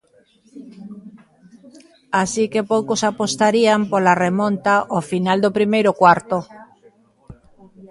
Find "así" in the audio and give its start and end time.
2.21-2.43